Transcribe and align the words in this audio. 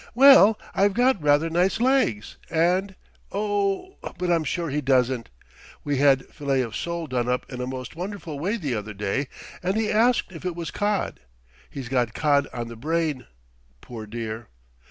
"Well, 0.15 0.57
I've 0.73 0.93
got 0.95 1.21
rather 1.21 1.47
nice 1.51 1.79
legs, 1.79 2.37
and 2.49 2.95
Oh! 3.31 3.97
but 4.17 4.31
I'm 4.31 4.43
sure 4.43 4.71
he 4.71 4.81
doesn't. 4.81 5.29
We 5.83 5.97
had 5.97 6.25
fillets 6.25 6.65
of 6.65 6.75
sole 6.75 7.05
done 7.05 7.29
up 7.29 7.45
in 7.53 7.61
a 7.61 7.67
most 7.67 7.95
wonderful 7.95 8.39
way 8.39 8.57
the 8.57 8.73
other 8.73 8.95
day, 8.95 9.27
and 9.61 9.77
he 9.77 9.91
asked 9.91 10.31
if 10.31 10.43
it 10.43 10.55
was 10.55 10.71
cod. 10.71 11.19
He's 11.69 11.87
got 11.87 12.15
cod 12.15 12.47
on 12.51 12.67
the 12.67 12.75
brain, 12.75 13.27
poor 13.79 14.07
dear." 14.07 14.47